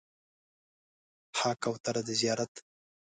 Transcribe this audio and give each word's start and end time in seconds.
ها 1.37 1.51
کوتره 1.63 2.01
د 2.07 2.09
زیارت 2.21 2.53